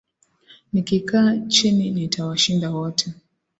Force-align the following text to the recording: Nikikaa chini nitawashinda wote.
Nikikaa 0.73 1.37
chini 1.47 1.91
nitawashinda 1.91 2.69
wote. 2.71 3.13